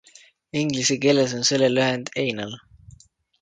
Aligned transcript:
Inglise 0.61 0.95
keeles 1.03 1.35
on 1.37 1.43
selle 1.49 1.69
lühend 1.75 2.05
ANAL. 2.23 2.53